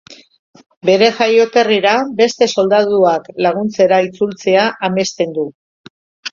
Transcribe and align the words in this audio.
Bere 0.89 1.09
jaioterrira 1.19 1.91
beste 2.23 2.49
soldaduak 2.57 3.29
laguntzera 3.47 4.03
itzultzea 4.09 4.67
amesten 4.93 5.41
du. 5.41 5.49